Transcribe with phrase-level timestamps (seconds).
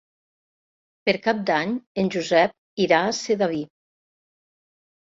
[1.09, 2.57] Per Cap d'Any en Josep
[2.87, 3.65] irà a Sedaví.